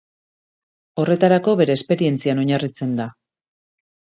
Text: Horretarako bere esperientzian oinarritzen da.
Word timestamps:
Horretarako 1.03 1.53
bere 1.61 1.75
esperientzian 1.81 2.43
oinarritzen 2.45 2.97
da. 3.03 3.07